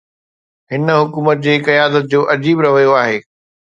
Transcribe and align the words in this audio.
هن 0.71 0.87
حڪومت 1.01 1.43
جي 1.45 1.53
قيادت 1.67 2.03
جو 2.15 2.21
عجيب 2.37 2.67
رويو 2.69 2.99
آهي. 3.03 3.17